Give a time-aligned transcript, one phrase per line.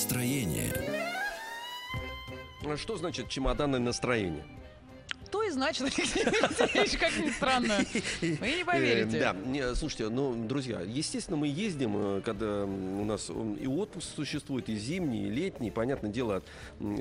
[0.00, 0.72] Настроение.
[2.64, 4.44] А Что значит чемоданное настроение?
[5.30, 7.78] То и значит, Алексей Алексеевич, как ни странно.
[8.22, 9.18] Вы не поверите.
[9.18, 13.66] Э, Да, не, слушайте, ну, друзья, естественно, мы ездим, э, когда у нас м, и
[13.66, 16.42] отпуск существует, и зимний, и летний, понятное дело,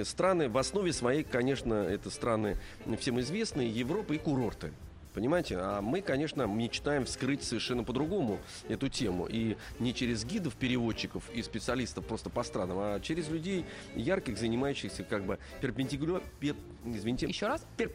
[0.03, 2.57] страны, в основе своей, конечно, это страны
[2.99, 4.73] всем известные, Европа и курорты.
[5.19, 5.57] Понимаете?
[5.59, 9.25] А мы, конечно, мечтаем вскрыть совершенно по-другому эту тему.
[9.29, 13.65] И не через гидов, переводчиков и специалистов просто по странам, а через людей
[13.97, 16.21] ярких, занимающихся как бы перпендикуляр...
[16.39, 17.65] пер- извините, Еще раз?
[17.77, 17.91] пер-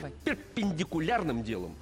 [0.00, 0.12] Давай.
[0.24, 1.76] перпендикулярным делом.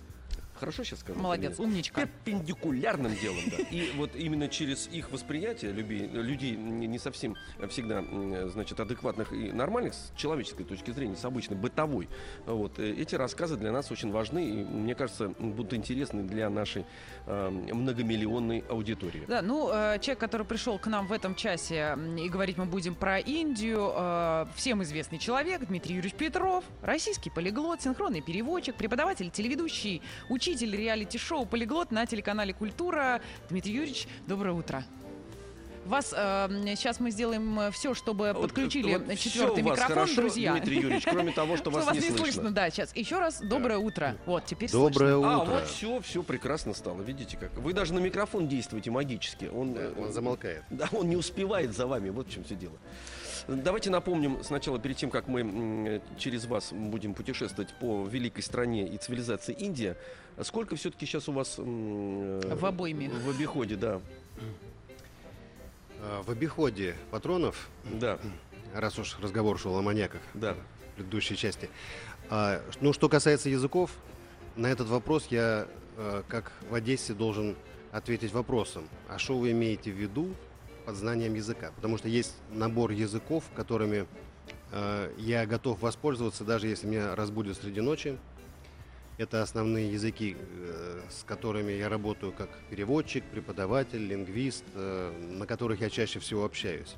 [0.63, 1.21] Хорошо сейчас сказал?
[1.21, 2.03] Молодец, умничка.
[2.03, 3.57] Перпендикулярным делом, да.
[3.73, 7.35] И вот именно через их восприятие люби- людей не совсем
[7.69, 8.05] всегда,
[8.49, 12.09] значит, адекватных и нормальных с человеческой точки зрения, с обычной, бытовой,
[12.47, 16.85] вот, э, эти рассказы для нас очень важны и, мне кажется, будут интересны для нашей
[17.27, 19.25] э, многомиллионной аудитории.
[19.27, 22.95] Да, ну, э, человек, который пришел к нам в этом часе, и говорить мы будем
[22.95, 30.03] про Индию, э, всем известный человек, Дмитрий Юрьевич Петров, российский полиглот, синхронный переводчик, преподаватель, телеведущий,
[30.29, 33.21] учитель реалити-шоу «Полиглот» на телеканале «Культура».
[33.49, 34.85] Дмитрий Юрьевич, доброе утро.
[35.85, 40.15] Вас э, сейчас мы сделаем все, чтобы Вот, подключили вот четвертый у вас микрофон, хорошо,
[40.15, 40.53] друзья.
[40.53, 42.53] Дмитрий Юрьевич, кроме того, что вас, не слышно.
[42.53, 42.95] Да, сейчас.
[42.95, 44.17] Еще раз доброе утро.
[44.25, 45.35] Вот, теперь Доброе слышно.
[45.35, 45.53] А, утро.
[45.55, 47.03] вот все, все прекрасно стало.
[47.03, 47.53] Видите как?
[47.55, 49.51] Вы даже на микрофон действуете магически.
[49.53, 50.63] Он, э, Он замолкает.
[50.71, 52.79] Да, он не успевает за вами, вот в чем все дело.
[53.49, 58.97] Давайте напомним сначала, перед тем, как мы через вас будем путешествовать по великой стране и
[58.97, 59.97] цивилизации Индия,
[60.43, 61.63] сколько все-таки сейчас у вас э,
[62.57, 63.09] В обойме.
[63.09, 64.01] В обиходе, да.
[66.01, 68.19] А, В обиходе патронов, Да,
[68.75, 70.55] раз уж разговор шел о маньяках да.
[70.55, 71.69] в предыдущей части.
[72.31, 73.91] а, Ну, что касается языков,
[74.57, 77.57] на этот вопрос я, э, как в Одессе, должен
[77.91, 78.89] ответить вопросом.
[79.09, 80.35] А что вы имеете в виду
[80.85, 81.73] под знанием языка?
[81.77, 84.07] Потому что есть набор языков, которыми
[84.73, 88.19] э, я готов воспользоваться, даже если меня разбудят среди ночи.
[89.19, 95.81] Это основные языки, э, с которыми я работаю как переводчик, преподаватель, лингвист, э, на которых
[95.81, 96.95] я чаще всего общаюсь.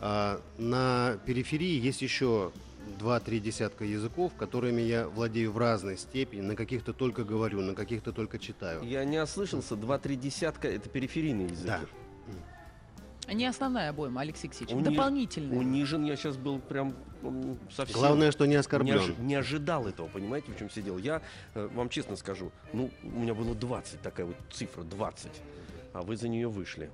[0.00, 2.52] А на периферии есть еще
[2.98, 8.12] два-три десятка языков, которыми я владею в разной степени, на каких-то только говорю, на каких-то
[8.12, 8.82] только читаю.
[8.82, 11.66] Я не ослышался, два-три десятка это периферийные языки.
[11.68, 11.80] Да.
[13.32, 15.58] Не основная обойма, Алексей Алексеевич, Уни- дополнительная.
[15.58, 16.94] Унижен я сейчас был прям
[17.70, 17.96] совсем.
[17.98, 18.98] Главное, что не не, оскорблен.
[18.98, 20.98] ожи- не ожидал этого, понимаете, в чем все дело.
[20.98, 21.22] Я
[21.54, 25.30] э, вам честно скажу, ну, у меня было 20, такая вот цифра, 20.
[25.92, 26.90] А вы за нее вышли.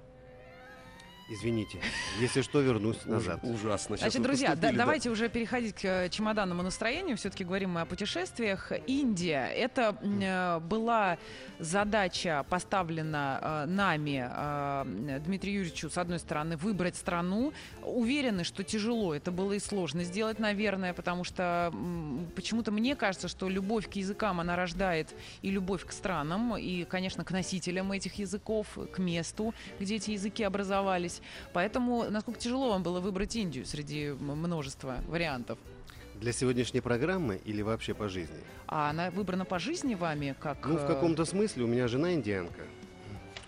[1.31, 1.79] Извините,
[2.19, 3.39] если что, вернусь назад.
[3.45, 3.97] ужасно.
[3.97, 7.17] Значит, друзья, да- давайте уже переходить к э, чемоданному настроению.
[7.17, 8.73] Все-таки говорим мы о путешествиях.
[8.89, 9.47] Индия.
[9.47, 11.19] Это э, была
[11.61, 17.53] задача поставлена э, нами, э, Дмитрию Юрьевичу, с одной стороны, выбрать страну.
[17.85, 19.15] Уверены, что тяжело.
[19.15, 21.73] Это было и сложно сделать, наверное, потому что
[22.35, 27.25] почему-то мне кажется, что любовь к языкам, она рождает и любовь к странам, и, конечно,
[27.25, 31.20] к носителям этих языков, к месту, где эти языки образовались.
[31.53, 35.59] Поэтому насколько тяжело вам было выбрать Индию среди множества вариантов?
[36.21, 38.37] Для сегодняшней программы или вообще по жизни?
[38.67, 40.67] А она выбрана по жизни вами как...
[40.67, 42.61] Ну, в э, каком-то смысле у меня жена индианка.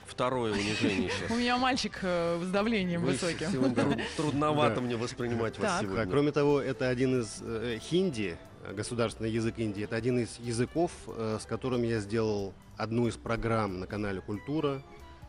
[0.07, 1.31] Второе унижение сейчас.
[1.31, 3.75] У меня мальчик э, с давлением Вы высоким.
[4.17, 6.01] Трудновато мне воспринимать вас сегодня.
[6.01, 8.39] А, кроме того, это один из э, хинди,
[8.75, 13.87] государственный язык Индии, это один из языков, с которым я сделал одну из программ на
[13.87, 14.83] канале Культура,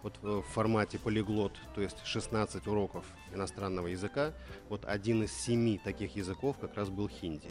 [0.04, 4.34] вот э, в формате полиглот, то есть 16 уроков иностранного языка.
[4.70, 7.50] Вот один из семи таких языков как раз был хинди.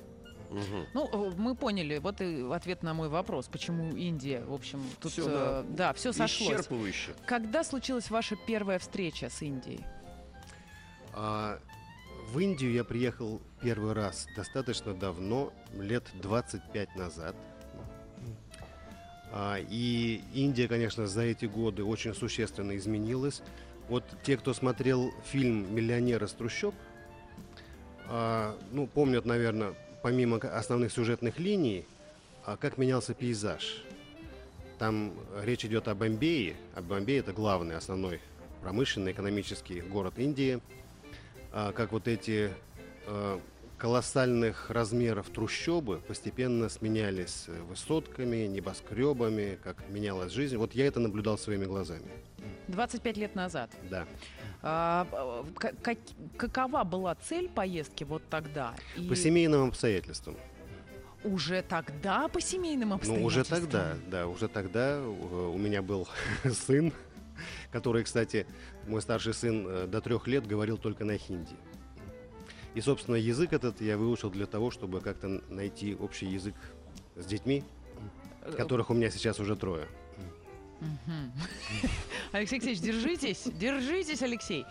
[0.50, 0.86] Мгм.
[0.92, 1.98] Ну, э, мы поняли.
[1.98, 3.48] Вот и ответ на мой вопрос.
[3.48, 4.44] Почему Индия?
[4.44, 5.12] В общем, тут...
[5.12, 6.60] Всё, э, да, все сошлось.
[6.60, 7.14] Исчерпывающе.
[7.26, 9.84] Когда случилась ваша первая встреча с Индией?
[11.14, 11.58] А
[12.32, 17.34] в Индию я приехал первый раз достаточно давно, лет 25 назад.
[19.32, 23.42] А, И Индия, конечно, за эти годы очень существенно изменилась.
[23.88, 26.74] Вот те, кто смотрел фильм «Миллионер из трущоб»,
[28.08, 31.86] а, ну, помнят, наверное, помимо основных сюжетных линий,
[32.44, 33.82] а, как менялся пейзаж.
[34.78, 38.20] Там речь идет о Бомбее, а Бомбей это главный, основной
[38.60, 40.60] промышленный, экономический город Индии,
[41.52, 42.50] как вот эти
[43.86, 50.56] колоссальных размеров трущобы постепенно сменялись высотками, небоскребами, как менялась жизнь.
[50.56, 52.06] Вот я это наблюдал своими глазами.
[52.68, 53.72] 25 лет назад.
[53.90, 54.06] Да.
[54.62, 55.96] А, как-
[56.36, 58.72] какова была цель поездки вот тогда?
[58.96, 60.36] И По семейным обстоятельствам.
[61.24, 63.26] уже тогда по семейным Ну, обстоятельствам?
[63.26, 65.04] уже тогда, да, уже тогда э,
[65.54, 66.06] у меня был
[66.44, 66.92] сын,
[67.72, 68.46] который, кстати,
[68.86, 71.56] мой старший сын э, до трех лет говорил только на хинди.
[72.74, 76.54] И, собственно, язык этот я выучил для того, чтобы как-то найти общий язык
[77.16, 77.62] с детьми,
[78.42, 79.86] Э, которых у меня сейчас уже трое.
[82.32, 84.66] Алексей Алексеевич, держитесь, держитесь, Алексей.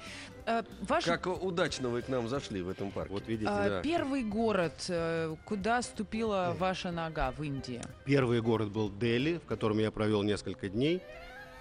[0.46, 3.14] Э, Ваш Как удачно вы к нам зашли в этом парке.
[3.14, 3.82] Вот видите, а, да.
[3.82, 4.90] первый город,
[5.46, 7.82] куда ступила ваша нога в Индии?
[8.06, 11.02] Первый город был Дели, в котором я провел несколько дней,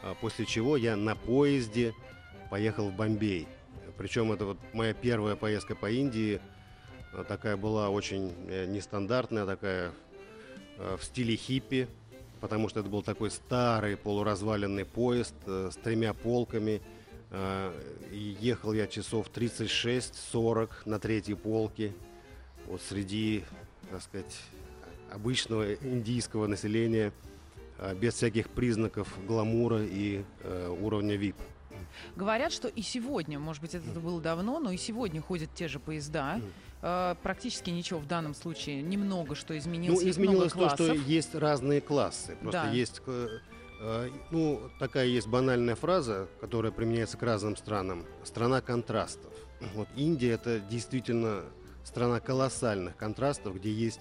[0.03, 1.95] а, после чего я на поезде
[2.51, 3.47] поехал в Бомбей.
[4.01, 6.41] Причем это вот моя первая поездка по Индии,
[7.29, 9.93] такая была очень э, нестандартная, такая
[10.79, 11.87] э, в стиле хиппи,
[12.41, 16.81] потому что это был такой старый полуразваленный поезд э, с тремя полками.
[18.11, 21.93] И ехал я часов 36-40 на третьей полке,
[22.67, 23.45] вот среди,
[23.91, 24.41] так сказать,
[25.13, 27.13] обычного индийского населения,
[27.97, 30.25] без всяких признаков гламура и
[30.81, 31.37] уровня VIP.
[32.17, 35.79] Говорят, что и сегодня, может быть, это было давно, но и сегодня ходят те же
[35.79, 36.41] поезда.
[36.83, 40.03] Э, Практически ничего в данном случае, немного что изменилось.
[40.03, 42.37] Ну, изменилось то, что есть разные классы.
[42.41, 42.71] Просто Да.
[42.71, 43.29] есть, э,
[43.81, 48.07] э, ну, такая есть банальная фраза, которая применяется к разным странам.
[48.25, 49.33] Страна контрастов.
[49.75, 51.45] Вот Индия это действительно
[51.85, 54.01] страна колоссальных контрастов, где есть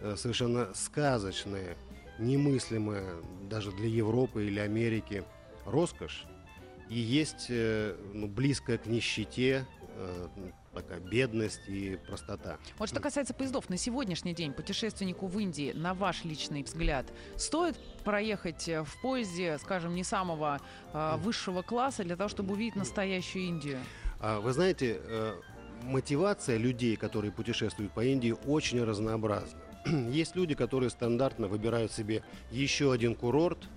[0.00, 1.76] э, совершенно сказочная,
[2.18, 3.16] немыслимая
[3.50, 5.24] даже для Европы или Америки
[5.66, 6.24] роскошь.
[6.94, 10.28] И есть э, ну, близкая к нищете э,
[10.72, 12.56] такая бедность и простота.
[12.78, 17.76] Вот что касается поездов, на сегодняшний день путешественнику в Индии, на ваш личный взгляд, стоит
[18.04, 20.60] проехать э, в поезде, скажем, не самого
[20.92, 23.80] э, высшего класса для того, чтобы увидеть настоящую Индию?
[24.20, 25.34] А Вы знаете, э,
[25.82, 29.58] мотивация людей, которые путешествуют по Индии, очень разнообразна.
[30.10, 33.68] Есть люди, которые стандартно выбирают себе еще один курорт.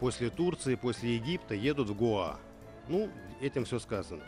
[0.00, 2.38] После Турции, после Египта едут в Гоа.
[2.88, 3.10] Ну,
[3.40, 4.22] этим все сказано.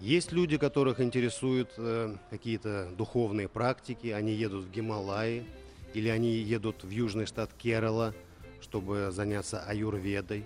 [0.00, 4.08] Есть люди, которых интересуют э, какие-то духовные практики.
[4.08, 5.46] Они едут в Гималаи
[5.94, 8.14] или они едут в южный штат Керала,
[8.60, 10.44] чтобы заняться аюрведой.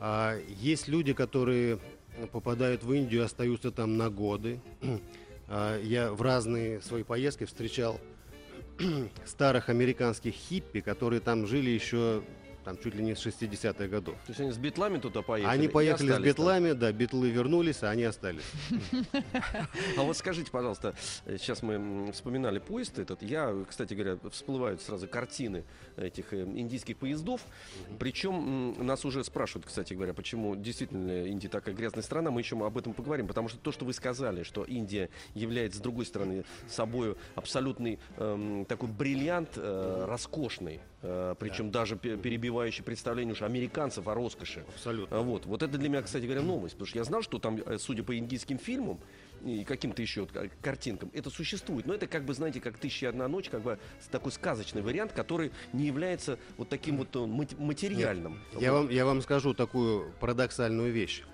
[0.00, 1.78] А есть люди, которые
[2.32, 4.60] попадают в Индию остаются там на годы.
[5.54, 8.00] А, Я в разные свои поездки встречал
[9.26, 12.22] старых американских хиппи, которые там жили еще
[12.64, 14.14] там чуть ли не с 60-х годов.
[14.26, 15.52] То есть они с битлами туда поехали?
[15.52, 16.44] Они поехали с остались там?
[16.44, 18.44] битлами, да, битлы вернулись, а они остались.
[19.96, 20.94] А вот скажите, пожалуйста,
[21.26, 23.22] э, сейчас мы вспоминали поезд этот.
[23.22, 25.64] Я, кстати говоря, всплывают сразу картины
[25.96, 27.40] этих э, индийских поездов.
[27.98, 32.30] Причем нас уже спрашивают, кстати говоря, почему действительно Индия такая грязная страна.
[32.30, 33.26] Мы еще об этом поговорим.
[33.26, 38.64] Потому что то, что вы сказали, что Индия является, с другой стороны, собой абсолютный эм,
[38.66, 40.80] такой бриллиант, э, роскошный.
[41.02, 44.64] Э, причем даже пе- перебивающий представление уж американцев о роскоши.
[44.74, 45.18] Абсолютно.
[45.18, 47.56] А Вот, вот это для меня, кстати говоря, новость, потому что я знал, что там,
[47.64, 48.98] э, судя по индийским фильмам
[49.44, 50.28] и каким-то еще
[50.62, 51.84] картинкам, это существует.
[51.86, 53.78] Но это как бы, знаете, как «Тысяча и одна ночь», как бы
[54.10, 58.38] такой сказочный вариант, который не является вот таким вот э, мат- материальным.
[58.60, 58.82] Я Вот.
[58.84, 61.24] вам, я вам скажу такую парадоксальную вещь.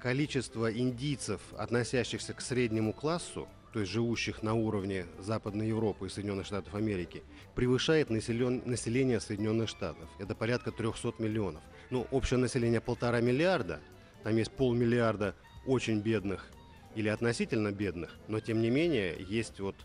[0.00, 6.46] Количество индийцев, относящихся к среднему классу, то есть живущих на уровне Западной Европы и Соединенных
[6.46, 7.22] Штатов Америки,
[7.54, 10.08] превышает населен- население Соединенных Штатов.
[10.18, 11.62] Это порядка 300 миллионов.
[11.90, 13.80] Ну, общее население полтора миллиарда,
[14.24, 15.34] там есть полмиллиарда
[15.66, 16.50] очень бедных
[16.94, 19.76] или относительно бедных, но тем не менее есть вот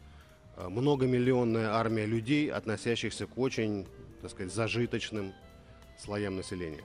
[0.56, 3.88] а, многомиллионная армия людей, относящихся к очень,
[4.22, 5.34] так сказать, зажиточным
[5.98, 6.84] слоям населения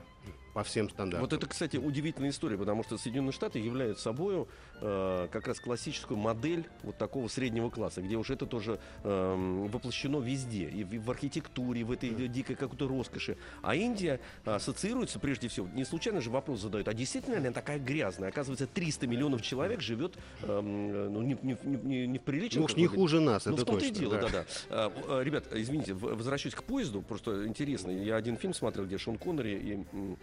[0.61, 1.23] по всем стандартам.
[1.23, 4.47] Вот это, кстати, удивительная история, потому что Соединенные Штаты являются собой
[4.83, 10.19] э, как раз классическую модель вот такого среднего класса, где уже это тоже эм, воплощено
[10.19, 13.39] везде, и в, в архитектуре, и в этой дикой какой-то роскоши.
[13.63, 17.79] А Индия ассоциируется прежде всего, не случайно же вопрос задают, а действительно ли она такая
[17.79, 18.29] грязная?
[18.29, 22.65] Оказывается, 300 миллионов человек живет эм, ну, не, не, не, не в приличном...
[22.65, 24.01] Уж не хуже нас, ну, это в том-то и точно.
[24.01, 24.29] дело, да.
[24.29, 24.45] да-да.
[24.69, 27.91] А, а, Ребят, извините, возвращаюсь к поезду, просто интересно.
[27.91, 30.17] Я один фильм смотрел, где Шон Коннери и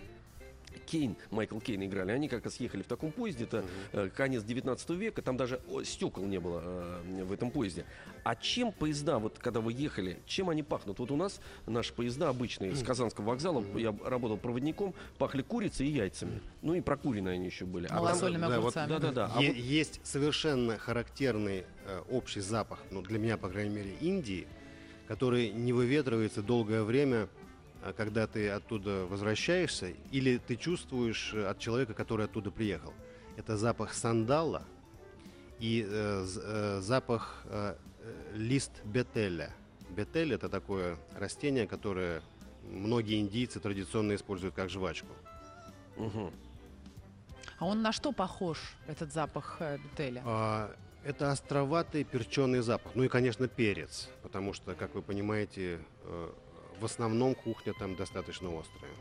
[0.88, 4.90] Кейн, Майкл Кейн играли, они как раз ехали в таком поезде, это э, конец 19
[4.92, 7.86] века, там даже стекол не было э, в этом поезде.
[8.24, 11.00] А чем поезда, вот когда вы ехали, чем они пахнут?
[11.00, 15.92] Вот у нас наши поезда обычные с Казанского вокзала, я работал проводником, пахли курицей и
[15.92, 16.42] яйцами.
[16.62, 17.88] Ну и прокуренные они еще были.
[17.90, 18.90] А Малосольными да, вот, огурцами.
[18.90, 19.32] Да-да-да.
[19.36, 23.92] А Е- вот- Есть совершенно характерный э, общий запах, ну, для меня, по крайней мере,
[24.02, 24.48] Индии,
[25.08, 27.47] который не выветривается долгое время, а
[27.94, 32.94] когда ты оттуда возвращаешься, или ты чувствуешь э, от человека, который оттуда приехал.
[33.38, 34.64] Это запах сандала
[35.60, 39.52] и э, э, запах э, э, лист бетеля.
[39.90, 42.22] Бетель это такое растение, которое
[42.64, 45.14] многие индийцы традиционно используют как жвачку.
[45.96, 46.32] Мгм.
[47.60, 50.22] А он на что похож, этот запах бетеля?
[50.26, 52.92] А, Это островатый перченый запах.
[52.94, 54.10] Ну и, конечно, перец.
[54.24, 56.30] Потому что, как вы понимаете, э,
[56.80, 58.92] в основном кухня там достаточно острая.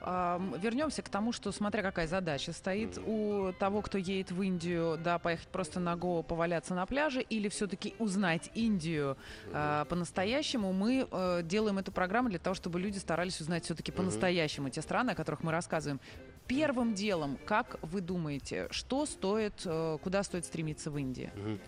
[0.00, 4.98] Ам, Вернемся к тому, что смотря какая задача стоит у того, кто едет в Индию,
[5.02, 9.16] да, поехать просто на Гоа, поваляться на пляже, или все-таки узнать Индию
[9.52, 10.72] а, по-настоящему.
[10.72, 15.10] Мы э, делаем эту программу для того, чтобы люди старались узнать все-таки по-настоящему те страны,
[15.10, 16.00] о которых мы рассказываем.
[16.46, 21.30] Первым делом, как вы думаете, что стоит, э, куда стоит стремиться в Индии?
[21.36, 21.60] Мгм.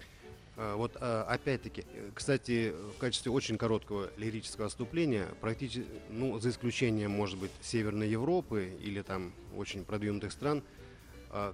[0.56, 6.50] А, Вот а, опять-таки, э, кстати, в качестве очень короткого лирического отступления, практически, ну, за
[6.50, 10.62] исключением, может быть, Северной Европы или там очень продвинутых стран,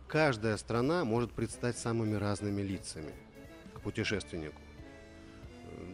[0.09, 3.13] каждая страна может предстать самыми разными лицами
[3.75, 4.61] к путешественнику.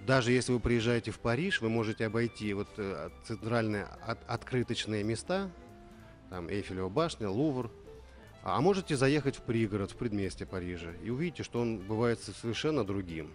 [0.07, 5.51] Даже если вы приезжаете в Париж, вы можете обойти вот э, центральные от- открыточные места,
[6.31, 7.71] там Эйфелева башня, Лувр,
[8.47, 12.85] а можете заехать в пригород, в предместье Парижа, и увидите, что он бывает со- совершенно
[12.85, 13.31] другим.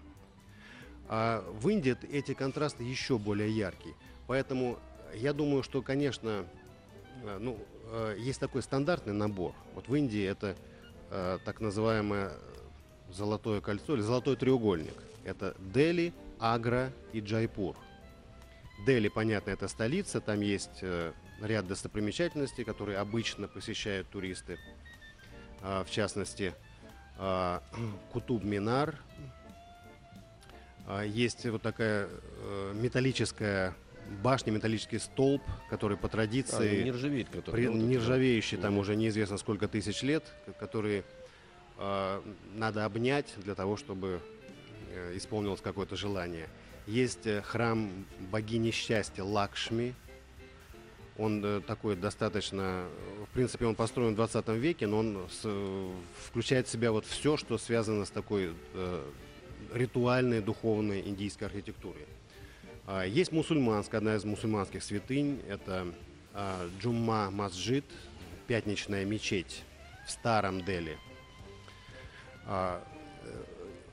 [1.08, 3.96] А в Индии эти контрасты еще более яркие.
[4.28, 4.78] Поэтому
[5.16, 6.46] я думаю, что, конечно,
[7.24, 9.56] э, ну, э, есть такой стандартный набор.
[9.74, 10.56] Вот в Индии это
[11.10, 12.32] э, так называемое
[13.12, 14.94] золотое кольцо или золотой треугольник.
[15.24, 17.76] Это Дели, Агра и Джайпур.
[18.86, 24.60] Дели, понятно, это столица, там есть э, ряд достопримечательностей, которые обычно посещают туристы.
[25.62, 26.54] А, в частности,
[27.18, 27.62] а,
[28.14, 28.96] Кутуб-Минар.
[30.88, 33.76] А, Есть вот такая э, металлическая
[34.24, 37.52] башня, металлический столб, который по А, традиции не ржавеет, который.
[37.68, 41.04] при- нержавеющий, там уже неизвестно сколько тысяч лет, к- которые
[41.78, 42.22] э,
[42.56, 44.20] надо обнять для того, чтобы
[44.92, 46.48] э, исполнилось какое-то желание.
[46.88, 47.92] Есть э, храм
[48.32, 49.94] богини счастья Лакшми.
[51.20, 55.42] Он э, такой достаточно, э, в принципе, он построен в 20 веке, но он с-
[55.44, 55.92] э,
[56.26, 59.04] включает в себя вот все, что связано с такой э,
[59.74, 62.06] ритуальной, духовной индийской архитектурой.
[62.88, 65.94] А, Есть мусульманская, одна из мусульманских святынь, это
[66.34, 67.86] а, Джумма Масджид,
[68.48, 69.64] пятничная мечеть
[70.08, 70.98] в старом Дели.
[72.48, 72.82] А,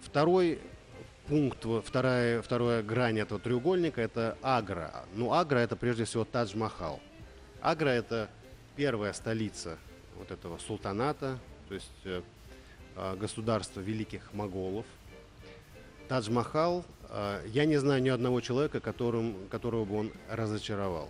[0.00, 0.60] Второй
[1.26, 5.04] пункт, вторая, вторая грань этого треугольника это Агра.
[5.14, 7.00] Ну, Агра это прежде всего Тадж-Махал.
[7.60, 8.28] Агра это
[8.76, 9.78] первая столица
[10.16, 12.22] вот этого султаната, то есть э,
[12.94, 14.86] а, государства великих моголов.
[16.08, 21.08] Тадж-Махал, а, я не знаю ни одного человека, которым, которого бы он разочаровал.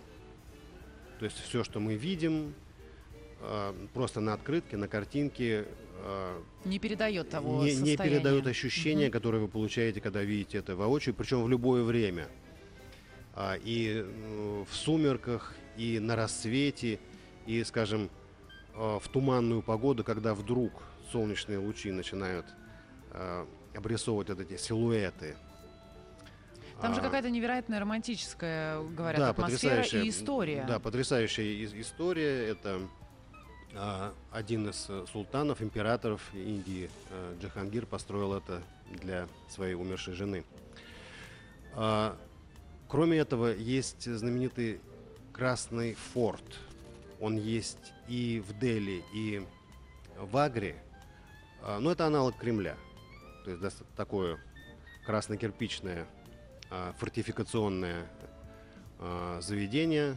[1.19, 2.53] То есть все, что мы видим,
[3.41, 5.65] а, просто на открытке, на картинке,
[6.63, 9.11] Не передает того не, не передают ощущения, Мгм.
[9.11, 12.27] которые вы получаете, когда видите это воочию, причем в любое время.
[13.33, 16.99] А, и э, в сумерках, и на рассвете,
[17.45, 18.09] и, скажем,
[18.75, 20.71] э, в туманную погоду, когда вдруг
[21.11, 22.45] солнечные лучи начинают
[23.11, 25.35] э, обрисовывать вот эти силуэты.
[26.81, 30.65] Там же А, какая-то невероятная романтическая, говорят, да, атмосфера и история.
[30.67, 32.49] Да, потрясающая история.
[32.49, 32.81] Это
[33.73, 36.89] а, один из э, султанов, императоров Индии,
[37.41, 38.61] Джахангир, построил это
[39.01, 40.43] для своей умершей жены.
[41.73, 42.17] А,
[42.87, 44.81] кроме этого, есть знаменитый
[45.37, 46.41] Красный форт.
[47.19, 49.45] Он есть и в Дели, и
[50.19, 50.75] в Агре.
[51.61, 52.75] А, но это аналог Кремля.
[53.45, 54.39] То есть такое
[55.05, 56.07] красно-кирпичное
[56.71, 58.07] а, фортификационное
[58.97, 60.15] а, заведение.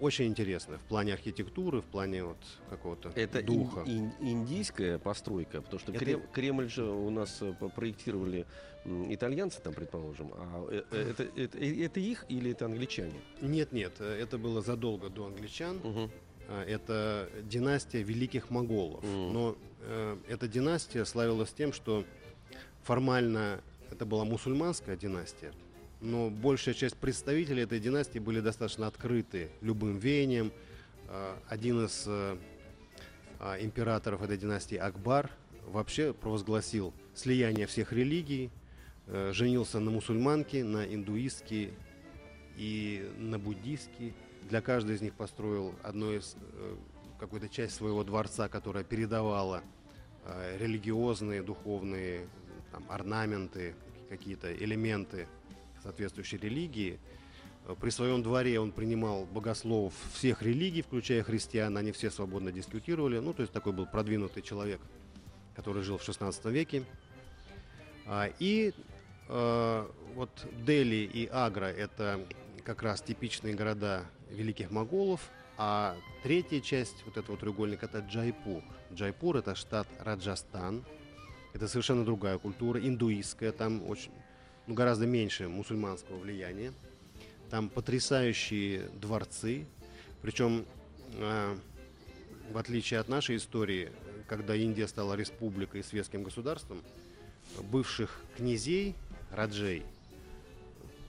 [0.00, 2.36] Очень интересно в плане архитектуры, в плане вот
[2.70, 3.82] какого-то Это духа.
[3.86, 8.46] ин- индийская постройка, потому что Это- Крем- Кремль же у нас э, проектировали
[8.86, 10.30] итальянцы, там, предположим.
[10.34, 13.20] А э, э, это, это, это их или это англичане?
[13.42, 15.78] Нет, нет, это было задолго до англичан.
[16.50, 19.04] А, Это династия великих моголов.
[19.04, 19.32] Мгм.
[19.34, 22.04] Но э, эта династия славилась тем, что
[22.82, 25.52] формально это была мусульманская династия,
[26.00, 30.52] но большая часть представителей этой династии были достаточно открыты любым веяниям,
[31.08, 32.36] э, один из э,
[33.40, 35.30] э, императоров этой династии Акбар
[35.66, 38.50] вообще провозгласил слияние всех религий,
[39.06, 41.70] э, женился на мусульманке, на индуистке
[42.56, 44.14] и на буддистке.
[44.48, 46.76] Для каждой из них построил одну из э,
[47.18, 49.62] какую-то часть своего дворца, которая передавала
[50.58, 52.28] религиозные, духовные
[52.70, 53.74] там, орнаменты,
[54.10, 55.26] какие-то элементы
[55.88, 56.98] соответствующей религии.
[57.66, 63.18] Э, При своем дворе он принимал богословов всех религий, включая христиан, они все свободно дискутировали.
[63.18, 64.80] Ну, то есть такой был продвинутый человек,
[65.56, 66.84] который жил в 16 веке.
[68.06, 68.72] А, И
[69.28, 70.30] э, вот
[70.66, 72.20] Дели и Агра– это
[72.64, 75.20] как раз типичные города великих моголов,
[75.56, 78.62] а третья часть вот этого треугольника– это Джайпур.
[78.92, 80.84] Джайпур– это штат Раджастан.
[81.54, 84.12] Это совершенно другая культура, индуистская, там очень,
[84.68, 86.72] ну, гораздо меньше мусульманского влияния.
[87.50, 89.64] Там потрясающие дворцы,
[90.20, 90.66] причем
[91.14, 91.56] э,
[92.52, 93.90] в отличие от нашей истории,
[94.26, 96.82] когда Индия стала республикой и светским государством,
[97.62, 98.94] бывших князей,
[99.30, 99.84] раджей,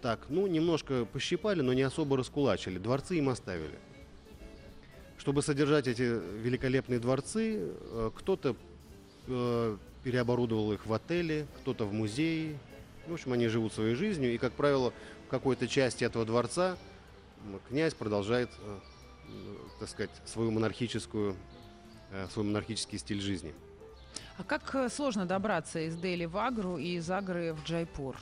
[0.02, 2.78] так, ну, немножко пощипали, но не особо раскулачили.
[2.78, 3.78] Дворцы им оставили.
[5.18, 8.56] Чтобы содержать эти великолепные дворцы, э, кто-то
[9.28, 12.58] э, переоборудовал их в отели, кто-то в музеи.
[13.10, 14.94] В общем, они живут своей жизнью, и, как правило,
[15.26, 16.78] в какой-то части этого дворца
[17.68, 18.78] князь продолжает, э,
[19.30, 21.36] э, так сказать, свою монархическую,
[22.12, 23.56] э, свой монархический стиль жизни.
[24.38, 28.16] А как сложно добраться из Дели в Агру и из Агры в Джайпур?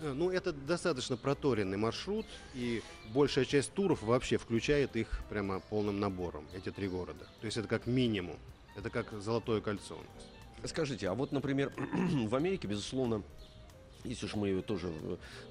[0.00, 6.46] Ну, это достаточно проторенный маршрут, и большая часть туров вообще включает их прямо полным набором,
[6.54, 7.26] эти три города.
[7.40, 8.36] То есть это как минимум,
[8.76, 10.70] это как золотое кольцо у нас.
[10.70, 11.72] Скажите, а вот, например,
[12.28, 13.22] в Америке, безусловно,
[14.04, 14.92] если уж мы ее тоже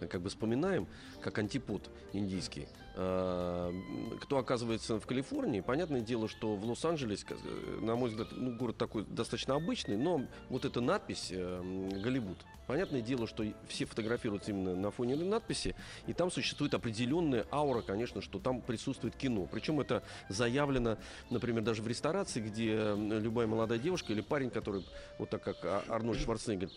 [0.01, 0.87] э, как бы вспоминаем,
[1.21, 8.09] как антипод индийский, кто оказывается в Калифорнии, понятное дело, что в Лос-Анджелесе, э, на мой
[8.09, 13.43] взгляд, ну, город такой достаточно обычный, но вот эта надпись э, «Голливуд», понятное дело, что
[13.67, 18.61] все фотографируются именно на фоне этой надписи, и там существует определенная аура, конечно, что там
[18.61, 19.47] присутствует кино.
[19.51, 20.97] Причем это заявлено,
[21.31, 24.85] например, даже в ресторации, где э, любая молодая девушка или парень, который,
[25.17, 26.69] вот так как А- Арнольд Шварценеггер,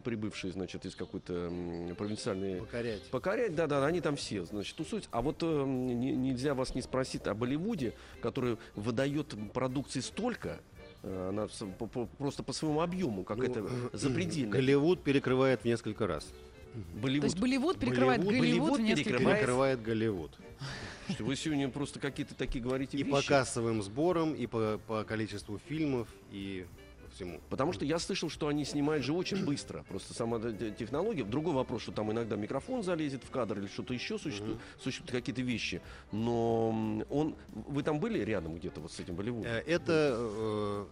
[0.00, 1.52] прибывший, значит, из какой-то
[1.96, 3.02] провинциальной Покорять.
[3.10, 5.08] Покорять, да, да, они там все, значит, тусуются.
[5.12, 10.60] А вот э, нельзя вас не спросить о Болливуде, который выдает продукции столько,
[11.02, 11.48] э, она
[12.18, 14.52] просто по своему объему, какая-то Ну, запредельная.
[14.52, 16.28] Голливуд перекрывает в несколько раз.
[17.00, 17.22] Болливуд.
[17.22, 20.38] То есть Болливуд перекрывает Болливуд- Голливуд в Болливуд несколько перекрывает- Перекрывает Голливуд.
[21.20, 23.10] Вы сегодня просто какие-то такие говорите И вещи.
[23.10, 26.66] по кассовым сборам, и по, по количеству фильмов, и
[27.16, 27.40] всему.
[27.50, 29.82] Потому что я слышал, что они снимают же очень быстро.
[29.88, 30.38] Просто сама
[30.78, 31.24] технология.
[31.24, 35.42] Другой вопрос, что там иногда микрофон залезет в кадр или что-то еще существует, существуют какие-то
[35.42, 35.80] вещи.
[36.12, 37.34] Но он...
[37.52, 39.50] Вы там были рядом где-то вот с этим Болливудом?
[39.50, 40.86] Э, Это э,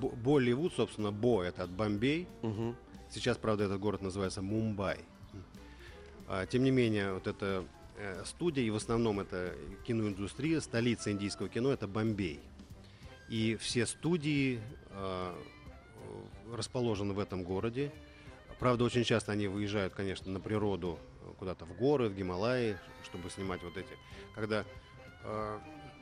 [0.00, 2.26] Бо- Болливуд, собственно, Бо это от Бомбей.
[2.42, 2.76] Мгм.
[3.10, 4.98] Сейчас, правда, этот город называется Мумбай.
[6.28, 7.64] А, Тем не менее, вот эта
[7.98, 9.54] э, студия, и в основном это
[9.86, 12.40] киноиндустрия, столица индийского кино, это Бомбей.
[13.28, 14.60] И все студии
[14.90, 15.34] э,
[16.52, 17.92] расположены в этом городе.
[18.58, 23.30] Правда, очень часто они выезжают, конечно, на природу, э, куда-то в горы, в Гималаи, чтобы
[23.30, 23.98] снимать вот эти.
[24.34, 24.64] Когда
[25.24, 25.58] э,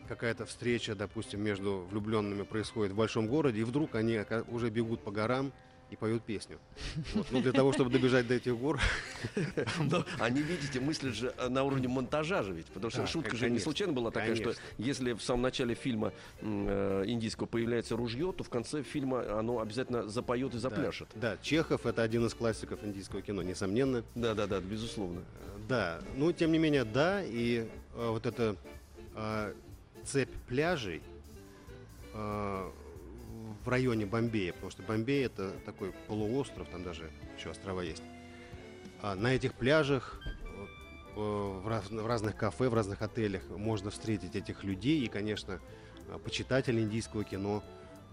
[0.08, 5.10] какая-то встреча, допустим, между влюбленными происходит в большом городе, и вдруг они уже бегут по
[5.10, 5.52] горам
[5.90, 6.58] и поют песню.
[7.14, 7.26] Вот.
[7.30, 8.80] Ну, для того, чтобы добежать до этих гор,
[9.78, 12.66] Но они, видите, мыслят же э, на уровне монтажа же ведь.
[12.66, 14.62] Потому что Да, шутка кон- же не конечно, случайно была такая, что конечно.
[14.78, 20.08] если в самом начале фильма э, индийского появляется ружье, то в конце фильма оно обязательно
[20.08, 21.08] запоет и запляшет.
[21.14, 24.02] Да, Чехов это один из классиков индийского кино, несомненно.
[24.14, 25.20] Да, да, да, безусловно.
[25.20, 28.56] Э, Да, ну тем не менее, да, и э, вот эта
[29.14, 29.54] э,
[30.04, 31.02] цепь пляжей
[32.14, 32.70] э,
[33.64, 38.02] в районе Бомбея, потому что Бомбей это такой полуостров, там даже еще острова есть.
[39.02, 40.20] А на этих пляжах
[41.16, 45.60] э, в, раз- в разных кафе, в разных отелях можно встретить этих людей, и, конечно,
[46.08, 47.62] э, почитатели индийского кино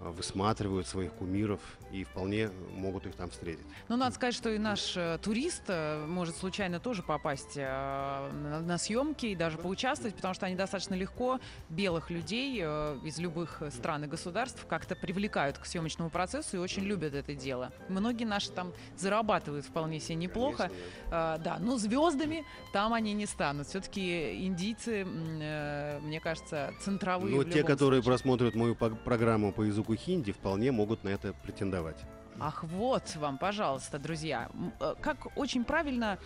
[0.02, 1.60] высматривают своих кумиров
[1.92, 3.66] и вполне могут их там встретить.
[3.88, 8.78] Ну, надо сказать, что и наш э, турист э, может случайно тоже попасть э, на,
[8.78, 14.08] съемки и даже поучаствовать, потому что они достаточно легко белых людей из любых стран и
[14.08, 17.72] государств как-то привлекают к съемочному процессу и очень любят это дело.
[17.90, 20.72] Многие наши там зарабатывают вполне себе неплохо.
[21.10, 21.58] Конечно, да.
[21.60, 23.68] Но звездами там они не станут.
[23.68, 27.36] Все-таки индийцы, мне кажется, центровые.
[27.36, 28.18] Ну, те, которые случае.
[28.18, 31.98] просмотрят мою программу по языку хинди, вполне могут на это претендовать.
[32.44, 34.50] Ах, вот вам, пожалуйста, друзья.
[34.80, 36.18] Э, Как очень правильно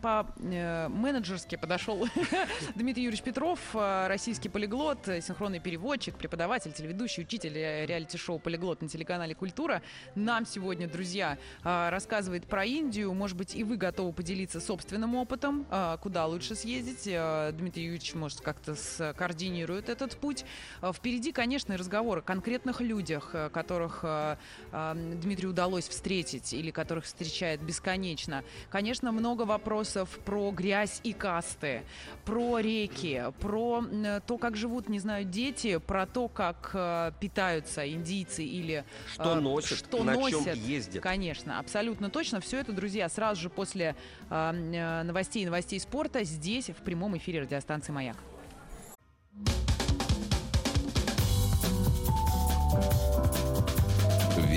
[0.00, 2.06] по-менеджерски подошел
[2.74, 8.80] Дмитрий Юрьевич Петров, э, российский полиглот, э, синхронный переводчик, преподаватель, телеведущий, учитель э, реалити-шоу «Полиглот»
[8.80, 9.82] на телеканале «Культура».
[10.14, 13.12] Нам сегодня, друзья, э, рассказывает про Индию.
[13.12, 17.06] Может быть, и вы готовы поделиться собственным опытом, э, куда лучше съездить.
[17.06, 20.46] Э, Дмитрий Юрьевич, может, как-то скоординирует этот путь.
[20.80, 24.36] Э, Впереди, конечно, разговор о конкретных людях, э, которых э,
[24.72, 28.44] э, Дмитрию удалось встретить или которых встречает бесконечно.
[28.70, 31.82] Конечно, много вопросов про грязь и касты,
[32.24, 33.82] про реки, про
[34.26, 39.40] то, как живут, не знаю, дети, про то, как э, питаются индийцы или Что э,
[39.40, 40.44] носят, что на носят.
[40.44, 41.02] чем ездят.
[41.02, 42.40] Конечно, абсолютно точно.
[42.40, 43.96] Все это, друзья, сразу же после
[44.30, 48.16] э, новостей и новостей спорта здесь, в прямом эфире радиостанции «Маяк».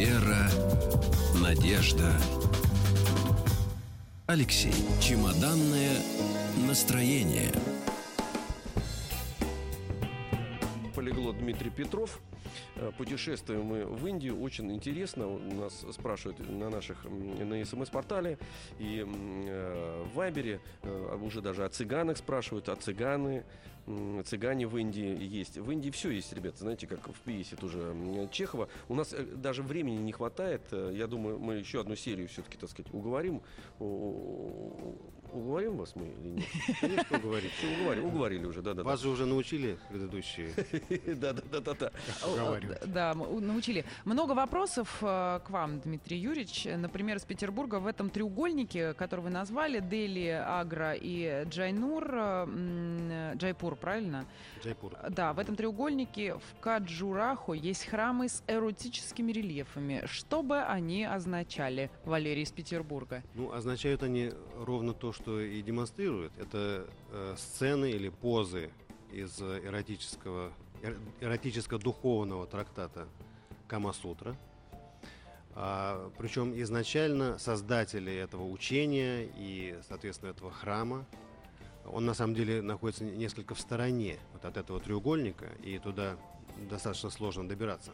[0.04, 0.50] Вера,
[1.40, 2.12] надежда.
[4.26, 4.74] Алексей.
[5.00, 5.96] Чемоданное
[6.68, 7.52] настроение.
[10.96, 12.20] Полиглот Дмитрий Петров.
[12.82, 14.42] Э, Путешествуем мы в Индию.
[14.42, 15.28] Очень интересно.
[15.28, 18.40] У Нас спрашивают на наших на СМС-портале
[18.80, 20.60] и э, в Вайбере.
[20.82, 22.70] э, Уже даже о цыганах спрашивают.
[22.70, 23.44] О цыганы.
[24.26, 25.58] Цыгане в Индии есть.
[25.58, 26.60] В Индии все есть, ребята.
[26.60, 27.96] Знаете, как в пьесе тоже
[28.32, 28.70] Чехова.
[28.90, 30.62] У нас даже времени не хватает.
[30.72, 33.42] Я думаю, мы еще одну серию все-таки, так сказать, уговорим.
[35.32, 36.46] Уговорим вас мы или нет?
[36.82, 37.52] Конечно, говорить.
[37.54, 38.84] Всё, Уговорили, уговорили уже, да-да.
[38.84, 40.52] Вас же уже научили предыдущие
[41.16, 41.92] Да-да-да-да-да.
[42.28, 42.80] уговаривать.
[42.82, 43.86] Э, Да, у- научили.
[44.06, 46.66] Много вопросов э, к вам, Дмитрий Юрьевич.
[46.66, 53.76] Например, из Петербурга в этом треугольнике, который вы назвали, Дели, Агра и Джайнур, э, Джайпур,
[53.76, 54.26] правильно?
[54.64, 54.94] Джайпур.
[55.10, 60.04] Да, в этом треугольнике в Каджураху есть храмы с эротическими рельефами.
[60.08, 63.24] Что бы они означали, Валерий из Петербурга?
[63.36, 66.34] Ну, означают они ровно то, что и демонстрируют.
[66.38, 68.70] Это э, сцены или позы
[69.12, 73.08] из эротического, эр- эротическо-духовного трактата
[73.68, 74.36] Камасутра.
[75.54, 81.06] А, причем изначально создатели этого учения и, соответственно, этого храма,
[81.86, 86.16] он на самом деле находится несколько в стороне вот от этого треугольника, и туда
[86.70, 87.92] достаточно сложно добираться.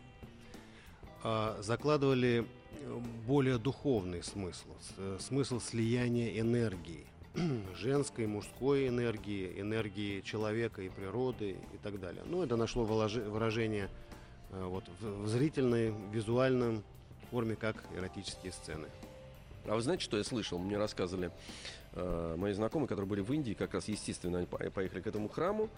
[1.24, 2.46] А, закладывали
[2.80, 7.08] э, более духовный смысл, э, смысл слияния энергии,
[7.76, 12.24] женской, мужской энергии, энергии человека и природы и так далее.
[12.26, 13.90] Ну, это нашло выражение
[14.52, 16.84] э, вот, в, зрительной, визуальном
[17.32, 18.88] форме, как эротические сцены.
[19.68, 20.58] А вы знаете, что я слышал?
[20.58, 21.30] Мне рассказывали
[21.94, 25.28] э, мои знакомые, которые были в Индии, как раз, естественно, они по- поехали к этому
[25.28, 25.70] храму,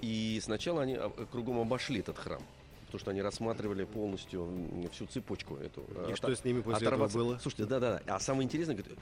[0.00, 2.42] и сначала они а, кругом обошли этот храм.
[2.88, 4.50] Потому что они рассматривали полностью
[4.92, 5.82] всю цепочку эту.
[6.08, 7.38] И А что та- с ними после оторваться- этого было?
[7.38, 8.00] Слушайте, да-да-да.
[8.14, 8.98] А самое интересное, говорит,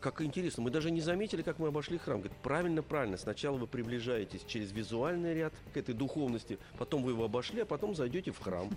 [0.00, 2.18] как интересно, мы даже не заметили, как мы обошли храм.
[2.18, 3.16] Говорит, правильно, правильно.
[3.16, 7.94] Сначала вы приближаетесь через визуальный ряд к этой духовности, потом вы его обошли, а потом
[7.94, 8.70] зайдете в храм.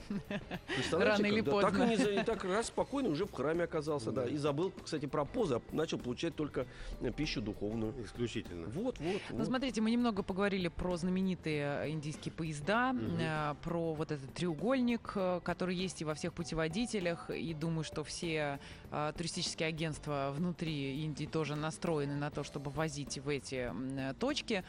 [0.91, 1.41] Рано или?
[1.41, 1.83] Да, Так, поздно.
[1.83, 4.25] и не за- так раз спокойно уже в храме оказался, да.
[4.27, 6.67] И забыл, кстати, про позы, а начал получать только
[7.01, 7.93] э, пищу духовную.
[8.05, 8.67] Исключительно.
[8.67, 9.47] Вот, вот, Ну, вот.
[9.47, 15.41] смотрите, мы немного поговорили про знаменитые э, индийские поезда, э, про вот этот треугольник, э,
[15.43, 18.59] который есть и во всех путеводителях, и думаю, что все
[18.91, 24.63] э, туристические агентства внутри Индии тоже настроены на то, чтобы возить в эти э, точки.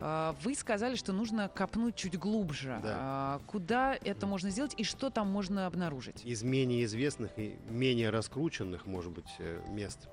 [0.00, 2.80] Э, Вы сказали, что нужно копнуть чуть глубже.
[2.82, 3.38] Да.
[3.40, 6.24] Э, Куда это можно сделать и что там можно обнаружить?
[6.24, 10.08] из менее известных и менее раскрученных, может быть, э, мест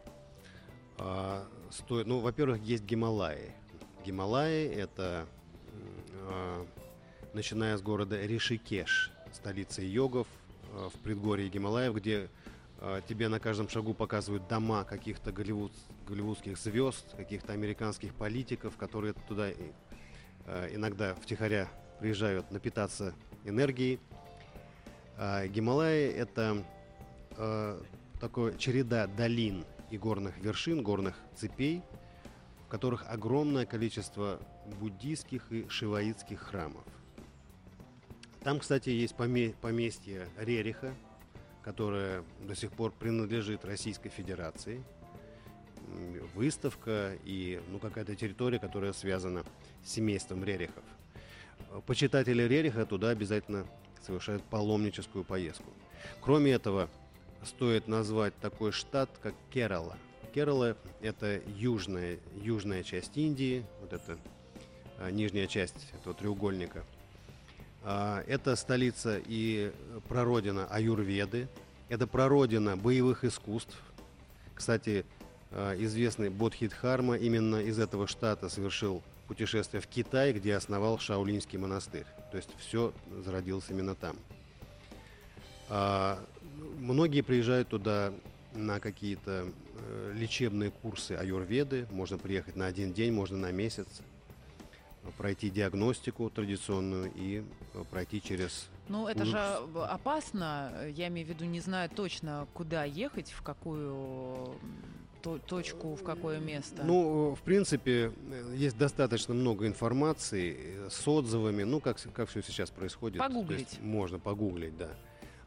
[1.00, 2.08] а, стоит.
[2.08, 3.54] Ну, во-первых, есть Гималаи.
[4.06, 5.28] Гималаи это
[6.24, 6.66] а,
[7.34, 10.28] начиная с города Ришикеш, столицы йогов
[10.74, 12.30] а, в предгорье Гималаев, где
[12.80, 15.72] а, тебе на каждом шагу показывают дома каких-то голливуд-
[16.08, 19.50] голливудских звезд, каких-то американских политиков, которые туда
[20.46, 23.14] а, иногда втихаря приезжают напитаться
[23.46, 24.00] энергией.
[25.18, 26.64] А, Гималаи это
[27.38, 27.82] э,
[28.20, 31.82] такое череда долин и горных вершин, горных цепей,
[32.66, 34.40] в которых огромное количество
[34.80, 36.84] буддийских и шиваитских храмов.
[38.48, 40.96] Там, кстати, есть поме- поместье Рериха,
[41.64, 44.82] которое до сих пор принадлежит Российской Федерации.
[46.34, 49.44] Выставка и ну, какая-то территория, которая связана
[49.84, 50.86] с семейством Рерихов.
[51.72, 53.68] Э, Почитатели Рериха туда обязательно
[54.02, 55.70] совершают паломническую поездку.
[56.22, 56.88] Кроме этого,
[57.44, 59.98] стоит назвать такой штат, как Керала.
[60.34, 64.18] Керала– это южная, южная часть Индии, вот это
[65.00, 66.86] а, нижняя часть этого треугольника.
[67.90, 69.72] А, Это столица и
[70.10, 71.48] прародина Аюрведы,
[71.88, 73.78] Это прародина боевых искусств.
[74.54, 75.06] Кстати,
[75.52, 82.06] э, известный Бодхидхарма именно из этого штата совершил путешествие в Китай, где основал Шаолинский монастырь.
[82.32, 82.92] То есть все
[83.24, 84.18] зародилось именно там.
[85.70, 86.20] А,
[86.80, 88.12] многие приезжают туда
[88.54, 91.88] на какие-то э, лечебные курсы аюрведы.
[91.92, 93.88] Можно приехать на один день, можно на месяц,
[95.18, 97.44] пройти диагностику традиционную и
[97.74, 98.70] э, пройти через...
[98.90, 100.72] Ну, это же опасно.
[100.96, 104.56] Я имею в виду, не знаю точно, куда ехать, в какую
[105.22, 106.84] то- точку, в какое место.
[106.84, 112.30] Ну, э, в принципе, э, есть достаточно много информации э, с отзывами, ну, как, как
[112.30, 113.20] все сейчас происходит.
[113.20, 113.80] Погуглить.
[113.82, 114.90] можно погуглить, да.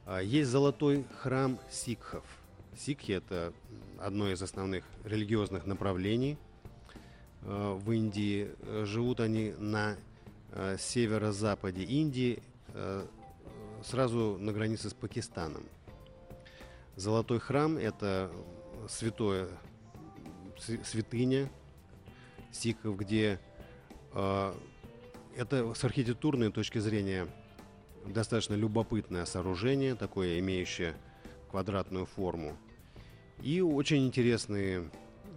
[0.07, 2.25] А, Есть золотой храм сикхов.
[2.77, 3.53] Сикхи– это
[3.99, 6.50] одно из основных религиозных направлений э,
[7.43, 8.51] в Индии.
[8.63, 9.97] Э, Живут они на
[10.53, 12.43] э, северо-западе Индии,
[12.75, 13.07] э,
[13.83, 15.65] сразу на границе с Пакистаном.
[16.97, 18.31] Золотой храм– это
[18.89, 19.49] святое
[20.85, 21.49] святыня
[22.53, 23.39] сикхов, где
[24.13, 24.55] э,
[25.37, 27.27] это с архитектурной точки зрения
[28.07, 30.95] достаточно любопытное сооружение, такое имеющее
[31.51, 32.57] квадратную форму.
[33.43, 34.91] И очень интересные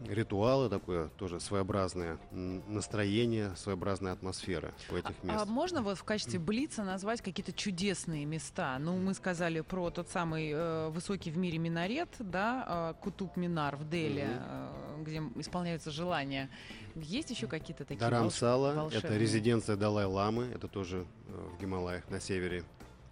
[0.07, 5.45] ритуалы, такое тоже своеобразное настроение, своеобразная атмосфера у этих А мест.
[5.47, 8.77] можно вот в качестве блица назвать какие-то чудесные места?
[8.79, 13.75] Ну, мы сказали про тот самый э, высокий в мире минарет, да, э, Кутуб Минар
[13.75, 14.33] в Дели, Мгм.
[14.39, 16.49] э, где исполняются желания.
[16.95, 19.19] Есть еще какие-то такие волш- Дарамсала– это волшебные?
[19.19, 22.63] резиденция Далай-ламы, это тоже э, в Гималаях на севере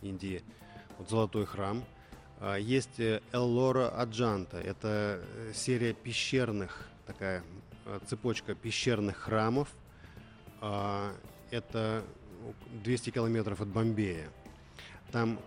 [0.01, 0.43] Индии.
[0.97, 1.84] Вот Золотой храм.
[2.43, 7.43] А, Есть э, Эллора Аджанта, это э, серия пещерных, такая
[7.86, 9.69] э, цепочка пещерных храмов.
[10.60, 11.13] А,
[11.51, 12.04] Это
[12.84, 14.30] 200 километров от Бомбея.
[15.12, 15.39] Там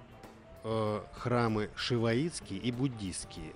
[1.12, 3.52] храмы шиваитские и буддийские.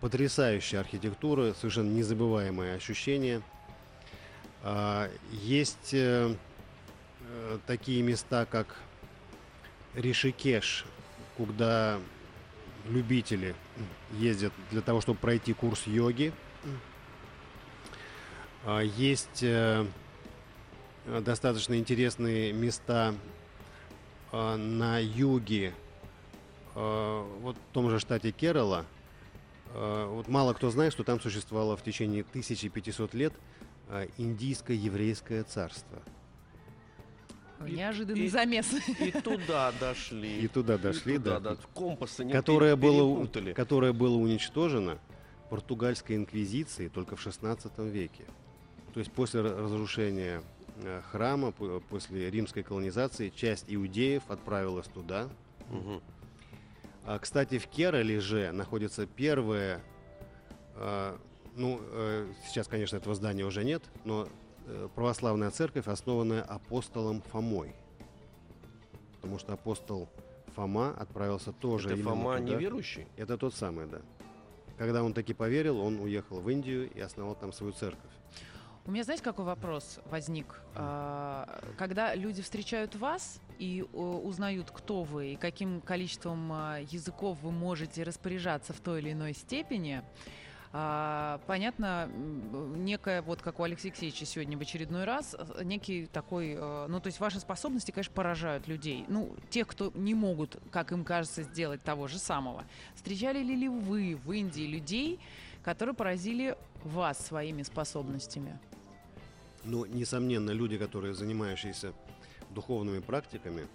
[0.00, 3.42] Потрясающая архитектура, совершенно незабываемое ощущение.
[4.62, 5.94] А, Есть
[7.66, 8.76] такие места, как
[9.94, 10.84] Ришикеш,
[11.36, 11.98] куда
[12.84, 13.54] любители
[14.12, 16.32] ездят для того, чтобы пройти курс йоги.
[18.64, 19.86] А, Есть э,
[21.06, 23.14] достаточно интересные места
[24.32, 25.74] а, на юге,
[26.74, 28.86] а, вот в том же штате Керала.
[29.74, 33.32] Вот мало кто знает, что там существовало в течение 1500 лет
[34.18, 36.00] индийско-еврейское царство.
[37.60, 38.66] Неожиданный И- замес.
[39.00, 40.40] И туда дошли.
[40.40, 41.56] И туда дошли, туда, да.
[41.74, 44.98] Компасы не которое, было, которое было уничтожено
[45.50, 48.24] португальской инквизицией только в 16 веке.
[48.92, 50.42] То есть после ра- разрушения
[50.82, 55.28] э, храма, по- после римской колонизации, часть иудеев отправилась туда.
[55.70, 56.00] Мгм.
[57.06, 59.80] А, кстати, в Керале же находится первое,
[60.76, 61.16] э,
[61.56, 64.28] ну, э, сейчас, конечно, этого здания уже нет, но
[64.94, 67.74] православная церковь, основанная апостолом Фомой.
[69.20, 70.08] Потому что апостол
[70.54, 72.54] Фома отправился тоже Это Фома туда.
[72.54, 73.06] неверующий?
[73.16, 74.00] Это тот самый, да.
[74.78, 78.10] Когда он таки поверил, он уехал в Индию и основал там свою церковь.
[78.86, 80.60] У меня, знаете, какой вопрос возник?
[80.74, 87.50] А, Когда люди встречают вас и узнают, кто вы и каким количеством а, языков вы
[87.50, 90.02] можете распоряжаться в той или иной степени,
[90.76, 96.56] а, понятно, некая, вот как у Алексея Алексеевича сегодня в очередной раз, э, некий такой,
[96.58, 99.04] э, ну, то есть ваши способности, конечно, поражают людей.
[99.06, 102.64] Ну, тех, кто не могут, как им кажется, сделать того же самого.
[102.96, 105.20] Встречали ли вы в Индии людей,
[105.62, 108.58] которые поразили вас своими способностями?
[109.62, 111.92] Ну, несомненно, люди, которые занимающиеся
[112.50, 113.68] духовными практиками,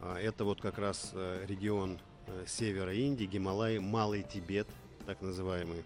[0.00, 1.98] а, это вот как раз э, регион
[2.46, 4.68] севера Индии, Гималаи, Малый Тибет,
[5.08, 5.84] так называемый.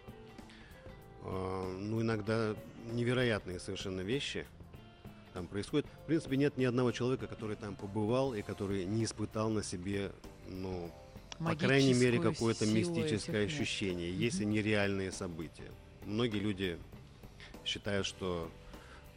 [1.22, 2.56] А, Ну, иногда
[2.90, 4.46] невероятные совершенно вещи
[5.32, 5.86] там происходят.
[6.02, 10.10] В принципе, нет ни одного человека, который там побывал и который не испытал на себе,
[10.48, 10.90] ну,
[11.38, 15.70] по крайней мере, какое-то мистическое ощущение, если не реальные события.
[16.04, 16.78] Многие люди
[17.64, 18.50] считают, что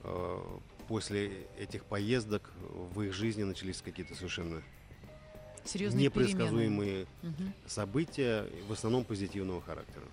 [0.03, 0.37] э,
[0.87, 2.53] после этих поездок
[2.93, 4.61] в их жизни начались какие-то совершенно
[5.65, 6.29] Серьезные перемены.
[6.33, 7.53] непредсказуемые Мгм.
[7.67, 10.03] события, в основном позитивного характера.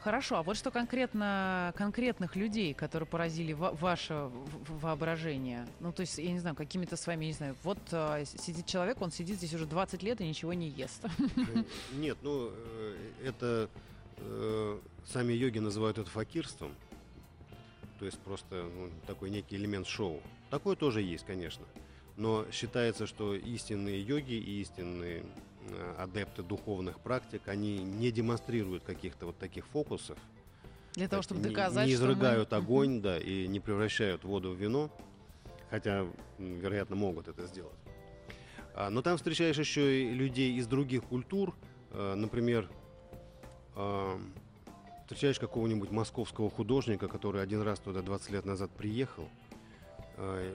[0.00, 4.30] Хорошо, а вот что конкретно конкретных людей, которые поразили ва- ваше
[4.68, 5.66] воображение?
[5.80, 9.02] Ну, то есть, я не знаю, какими-то своими, я не знаю, вот с- сидит человек,
[9.02, 11.04] он сидит здесь уже 20 лет и ничего не ест.
[11.04, 13.68] Э, Нет, ну, э, это
[14.18, 16.72] э, сами йоги называют это факирством.
[17.98, 20.20] То есть просто ну, такой некий элемент шоу.
[20.50, 21.64] Такое тоже есть, конечно.
[22.16, 25.22] Но считается, что истинные йоги и истинные
[25.68, 30.16] э, адепты духовных практик, они не демонстрируют каких-то вот таких фокусов.
[30.94, 32.58] Для того, чтобы не- доказать, Не мы- изрыгают Мгм.
[32.58, 34.90] огонь, да, и не превращают воду в вино,
[35.68, 36.06] хотя,
[36.38, 37.74] вероятно, могут это сделать.
[38.74, 41.54] А, Но там встречаешь еще и людей из других культур,
[41.90, 42.68] э, например,
[43.74, 44.18] а,
[45.04, 49.28] встречаешь какого-нибудь московского художника, который один раз туда 20 лет назад приехал,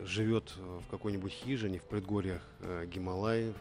[0.05, 3.55] живет э, в какой-нибудь хижине в предгорьях э, Гималаев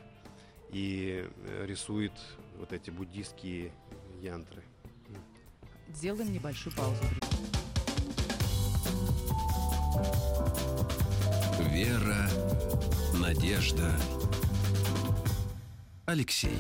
[0.71, 2.13] и э, рисует
[2.59, 3.73] вот эти буддийские
[4.21, 4.63] янтры.
[5.93, 7.03] Сделаем небольшую паузу.
[11.71, 12.29] Вера,
[13.19, 13.93] надежда.
[16.07, 16.59] Алексей.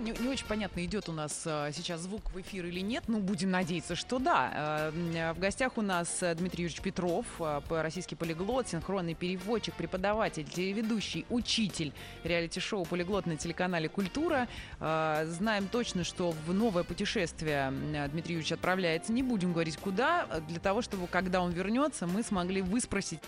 [0.00, 3.04] Не, не очень понятно, идет у нас э, сейчас звук в эфир или нет.
[3.06, 4.90] Ну, будем надеяться, что да.
[4.94, 10.44] М, В гостях у нас э, Дмитрий Юрьевич Петров, п- российский полиглот, синхронный переводчик, преподаватель,
[10.44, 11.92] телеведущий, учитель
[12.24, 14.48] реалити-шоу «Полиглот» на телеканале «Культура».
[14.78, 19.12] Знаем точно, что в новое путешествие Дмитрий Юрьевич отправляется.
[19.12, 23.20] Не будем говорить куда, для того, чтобы, когда он вернется, мы смогли выспросить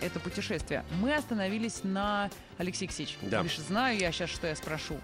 [0.00, 0.84] это путешествие.
[1.00, 3.16] Мы остановились на Алексей Ксич.
[3.22, 3.42] Да.
[3.42, 4.96] Видишь, знаю я сейчас, что я спрошу.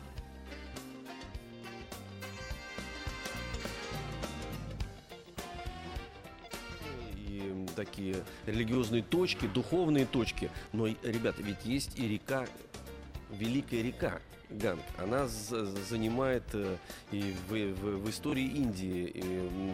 [7.17, 10.51] и такие религиозные точки, духовные точки.
[10.73, 12.47] Но, ребята, ведь есть и река,
[13.31, 14.21] великая река
[14.59, 14.83] Ганг.
[14.99, 16.77] Она за- занимает э,
[17.13, 19.21] и в, в- в истории Индии, и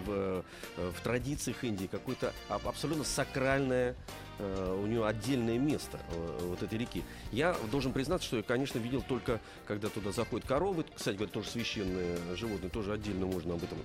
[0.07, 0.45] в,
[0.77, 3.95] э, в традициях Индии какое-то аб- абсолютно сакральное
[4.39, 5.99] э, у нее отдельное место
[6.43, 7.03] вот этой реки.
[7.31, 11.49] Я должен признаться, что я, конечно, видел только, когда туда заходят коровы, кстати говоря, тоже
[11.51, 13.79] священные животные, тоже отдельно можно об этом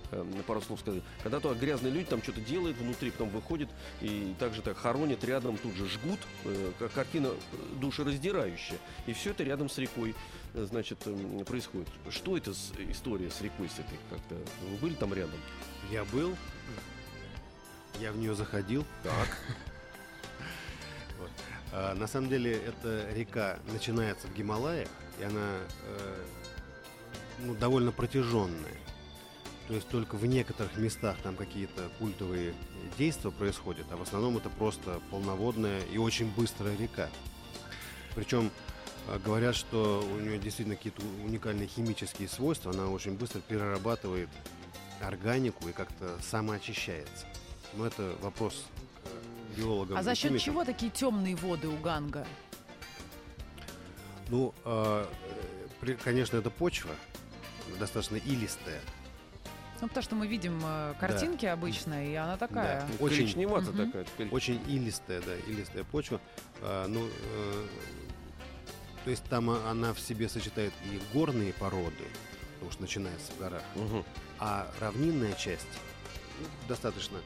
[0.47, 1.03] пару слов сказать.
[1.23, 3.69] Когда туда грязные люди там что-то делают внутри, потом выходят
[4.01, 6.19] и также так хоронят рядом, тут же жгут,
[6.93, 7.31] картина
[7.81, 8.77] душераздирающая.
[9.07, 10.15] И все это рядом с рекой,
[10.55, 11.87] значит, м, происходит.
[12.09, 14.35] Что это с история с рекой, с этой как-то?
[14.69, 15.39] Вы были там рядом?
[15.91, 16.35] Я был,
[17.99, 18.85] я в нее заходил.
[19.03, 19.27] Так.
[21.17, 21.29] Вот.
[21.71, 26.25] А, на самом деле эта река начинается в Гималаях, и она э,
[27.39, 28.77] ну, довольно протяженная.
[29.67, 32.53] То есть только в некоторых местах там какие-то культовые
[32.97, 37.09] действия происходят, а в основном это просто полноводная и очень быстрая река.
[38.13, 38.51] Причем
[39.23, 44.29] говорят, что у нее действительно какие-то уникальные химические свойства, она очень быстро перерабатывает
[45.01, 47.25] органику и как-то самоочищается.
[47.73, 48.65] Но это вопрос
[49.53, 49.97] к биологам.
[49.97, 50.45] А за счет химикам.
[50.45, 52.25] чего такие темные воды у Ганга?
[54.29, 55.07] Ну, а,
[55.81, 56.91] э, конечно, это почва
[57.79, 58.81] достаточно илистая.
[59.81, 62.87] Ну, потому что мы видим э, картинки обычно, и она такая.
[62.87, 63.03] Да.
[63.03, 63.91] Очень- Мгм.
[63.91, 64.05] такая.
[64.31, 66.21] Очень илистая, да, илистая почва.
[66.61, 67.65] А, ну, э,
[69.05, 72.03] то есть там а- она в себе сочетает и горные породы,
[72.55, 74.03] потому что начинается в горах, Мгм.
[74.39, 75.67] а равнинная часть
[76.41, 77.19] ну, достаточно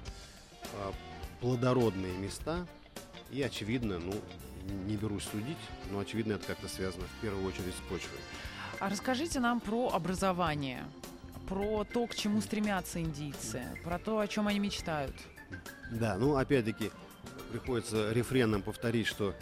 [0.76, 0.94] а,
[1.40, 2.68] плодородные места.
[3.32, 4.14] И очевидно, ну,
[4.86, 5.58] не берусь судить,
[5.90, 8.20] но очевидно это как-то связано в первую очередь с почвой.
[8.80, 10.84] А расскажите нам про образование,
[11.48, 15.16] про то, к чему стремятся индийцы, про то, о чем они мечтают.
[15.92, 16.92] Да, ну опять-таки
[17.52, 19.34] приходится рефреном повторить, что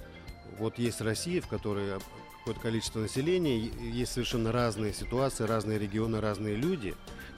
[0.60, 2.00] вот есть Россия, в которой
[2.48, 6.96] какое-то количество населения, есть совершенно разные ситуации, разные регионы, разные люди.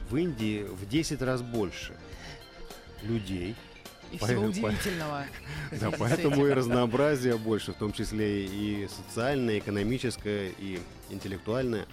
[0.08, 1.96] В Индии в 10 раз больше
[3.02, 3.56] людей,
[4.12, 5.26] И Поэтому- всего удивительного.
[5.72, 11.88] да, поэтому и разнообразие больше, в том числе и социальное, и экономическое, и интеллектуальное.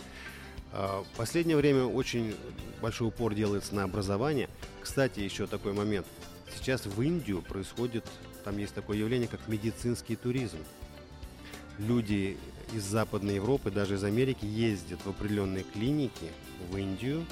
[0.73, 2.35] А, В последнее время очень
[2.83, 4.49] большой упор делается на образование.
[4.83, 6.07] Кстати, еще такой момент.
[6.55, 8.05] Сейчас в Индию происходит,
[8.45, 10.59] там есть такое явление, как медицинский туризм.
[11.79, 12.37] Люди
[12.73, 16.31] из Западной Европы, даже из Америки ездят в определенные клиники
[16.71, 17.25] в Индию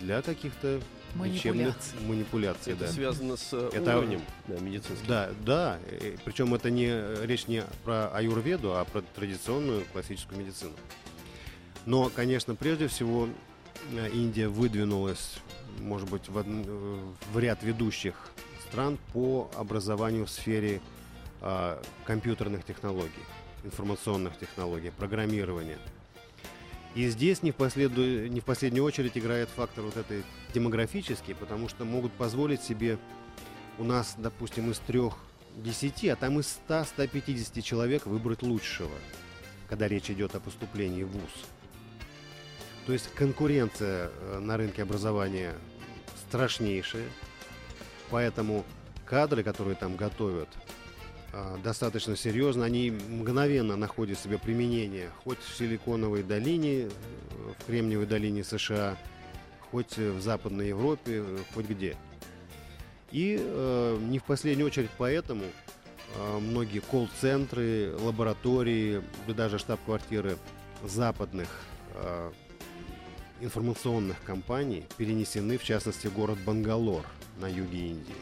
[0.00, 0.80] для каких-то
[1.22, 2.72] лечебных Манипуляций.
[2.72, 2.92] Это да.
[2.92, 5.06] связано с э, Это- уровнем да, медицинским.
[5.06, 5.78] Да, да.
[5.86, 10.72] э, Причем это не э, речь не про аюрведу, а про традиционную классическую медицину.
[11.86, 13.28] Но, конечно, прежде всего
[13.92, 15.36] э, Индия выдвинулась,
[15.78, 16.98] может быть, в, э,
[17.32, 18.14] в ряд ведущих
[18.68, 20.80] стран по образованию в сфере
[21.40, 23.10] а, компьютерных технологий,
[23.64, 25.78] информационных технологий, программирования.
[26.94, 31.68] И здесь не в, последу- не в последнюю очередь играет фактор вот этой демографический, потому
[31.68, 32.98] что могут позволить себе
[33.78, 35.16] у нас, допустим, из трех
[35.56, 38.94] десяти, а там из 100-150 человек выбрать лучшего,
[39.68, 41.32] когда речь идет о поступлении в ВУЗ.
[42.86, 45.54] То есть конкуренция э, на рынке образования
[46.28, 47.08] страшнейшая,
[48.10, 48.64] поэтому
[49.04, 50.48] кадры, которые там готовят,
[51.62, 52.64] достаточно серьезно.
[52.64, 56.88] Они мгновенно находят себе применение хоть в Силиконовой долине, э,
[57.58, 58.96] в Кремниевой долине США,
[59.70, 61.96] хоть в Западной Европе, э, хоть где.
[63.10, 70.36] И э, не в последнюю очередь поэтому э, многие колл-центры, лаборатории, да даже штаб-квартиры
[70.84, 71.48] западных
[71.94, 72.32] э,
[73.40, 77.04] информационных компаний перенесены, в частности, город Бангалор
[77.40, 78.14] на юге Индии.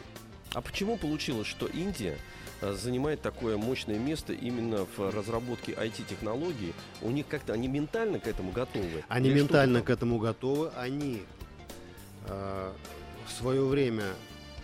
[0.53, 6.73] А почему получилось, что Индия э, занимает такое мощное место именно в разработке IT-технологий?
[7.01, 9.03] У них как-то они ментально к этому готовы?
[9.09, 10.71] Они Или ментально к этому готовы.
[10.77, 11.23] Они
[12.27, 12.71] э,
[13.27, 14.05] в свое время,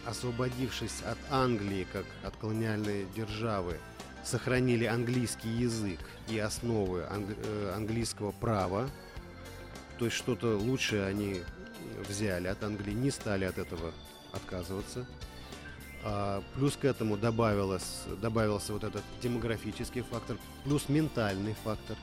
[0.06, 3.78] освободившись от Англии как от колониальной державы,
[4.24, 8.90] сохранили английский язык и основы англи- э, английского права.
[9.98, 11.42] То есть что-то лучшее они
[12.08, 13.92] взяли от Англии, не стали от этого
[14.32, 15.06] отказываться.
[16.04, 21.98] А, плюс к этому добавилось, добавился вот этот демографический фактор, плюс ментальный фактор.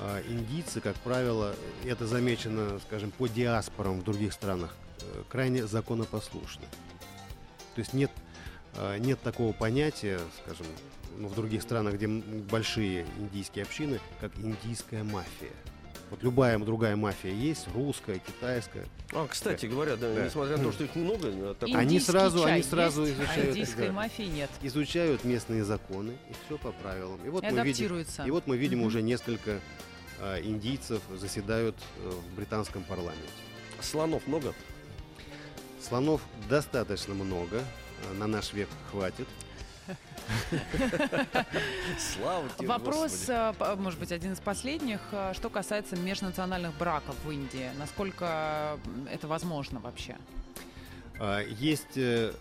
[0.00, 6.64] А, индийцы, как правило, это замечено, скажем, по диаспорам в других странах, э, крайне законопослушны.
[7.74, 8.10] То есть нет,
[8.74, 10.66] а, нет такого понятия, скажем,
[11.18, 15.52] ну, в других странах, где большие индийские общины, как индийская мафия.
[16.10, 18.86] Вот любая другая мафия есть, русская, китайская.
[19.12, 20.24] А, кстати говоря, да, Да.
[20.24, 23.24] несмотря на то, что их много, э, так- Они сразу- чай они сразу есть, а
[23.24, 23.92] изучают, индийской да.
[23.92, 24.50] мафии нет.
[24.62, 27.18] изучают местные законы, и все по правилам.
[27.24, 28.86] И вот, И мы видим, и вот мы видим Мгм.
[28.86, 29.60] уже несколько
[30.18, 33.20] а, индийцев заседают э, в британском парламенте.
[33.82, 34.54] слонов много?
[35.86, 37.62] Слонов достаточно много,
[38.10, 39.28] а, на наш век хватит.
[41.98, 43.56] Слава тебе, Вопрос, Господи.
[43.60, 47.70] э, может быть, один из последних, э, что касается межнациональных браков в Индии.
[47.78, 48.78] Насколько
[49.10, 50.16] это возможно вообще?
[51.18, 52.32] А, Есть, э,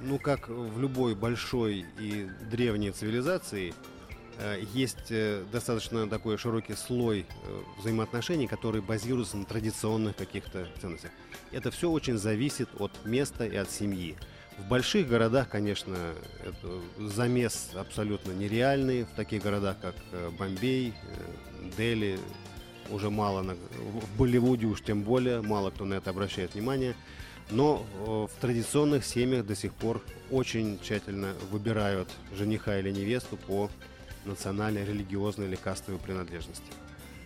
[0.00, 3.74] ну как в любой большой и древней цивилизации,
[4.72, 5.12] есть
[5.50, 7.26] достаточно такой широкий слой
[7.76, 11.10] взаимоотношений, которые базируются на традиционных каких-то ценностях.
[11.50, 14.16] Это все очень зависит от места и от семьи.
[14.58, 15.96] В больших городах, конечно,
[16.44, 19.04] это замес абсолютно нереальный.
[19.04, 22.18] В таких городах, как э, Бомбей, э, Дели,
[22.90, 26.94] уже мало, на- в Болливуде уж тем более, мало кто на это обращает внимание.
[27.50, 33.70] Но э, в традиционных семьях до сих пор очень тщательно выбирают жениха или невесту по
[34.24, 36.66] национальной, религиозной или кастовой принадлежности.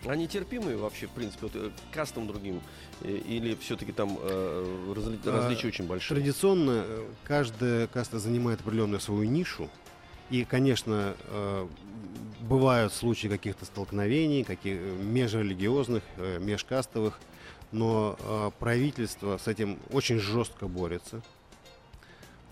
[0.05, 2.61] Они терпимые вообще, в принципе, вот, э, к кастам другим?
[3.01, 6.17] Э, Или все-таки там э, разли- А, различия очень большие?
[6.17, 9.69] Традиционно э, каждая каста занимает определенную свою нишу.
[10.29, 11.67] И, конечно, э,
[12.41, 17.19] бывают случаи каких-то столкновений, каких, межрелигиозных, э, межкастовых,
[17.71, 21.21] но э, правительство с этим очень жестко борется.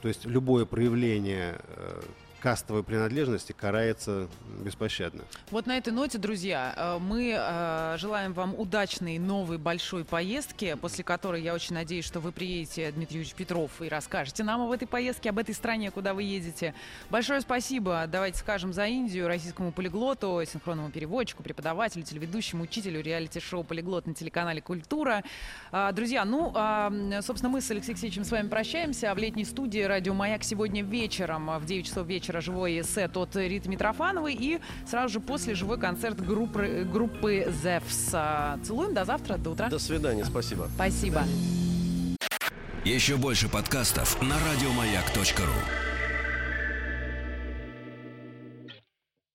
[0.02, 2.02] То есть любое проявление э,
[2.42, 4.28] кастовой принадлежности карается
[4.64, 5.24] беспощадно.
[5.52, 11.04] Вот на этой ноте, друзья, э, мы э, желаем вам удачной новой большой поездки, после
[11.04, 14.88] которой я очень надеюсь, что вы приедете, Дмитрий Юрьевич Петров, и расскажете нам об этой
[14.88, 16.74] поездке, об этой стране, куда вы едете.
[17.10, 24.08] Большое спасибо, давайте скажем, за Индию, российскому полиглоту, синхронному переводчику, преподавателю, телеведущему, учителю реалити-шоу «Полиглот»
[24.08, 25.24] на телеканале «Культура».
[25.72, 29.14] А, Друзья, ну, а, собственно, мы с Алексеем Алексеевичем с вами прощаемся.
[29.14, 33.68] В летней студии «Радио Маяк» сегодня вечером в 9 часов вечера живой сет от Риты
[33.68, 38.16] Митрофановой и сразу же после живой концерт группы, группы «Зевс».
[38.66, 39.68] Целуем, до завтра, до утра.
[39.70, 40.70] До свидания, спасибо.
[40.76, 41.24] Спасибо.
[42.86, 45.91] Еще больше подкастов на радиомаяк.ру.